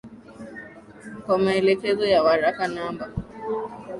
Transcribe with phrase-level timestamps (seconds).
[1.25, 3.09] kwa maelekezo ya Waraka Namba